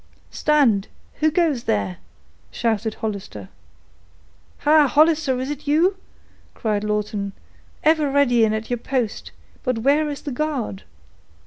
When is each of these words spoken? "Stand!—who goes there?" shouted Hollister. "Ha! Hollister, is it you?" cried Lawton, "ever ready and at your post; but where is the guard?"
"Stand!—who 0.31 1.29
goes 1.29 1.65
there?" 1.65 1.97
shouted 2.49 2.95
Hollister. 2.95 3.49
"Ha! 4.61 4.87
Hollister, 4.87 5.39
is 5.39 5.51
it 5.51 5.67
you?" 5.67 5.95
cried 6.55 6.83
Lawton, 6.83 7.33
"ever 7.83 8.09
ready 8.09 8.43
and 8.43 8.55
at 8.55 8.71
your 8.71 8.79
post; 8.79 9.31
but 9.61 9.77
where 9.83 10.09
is 10.09 10.23
the 10.23 10.31
guard?" 10.31 10.81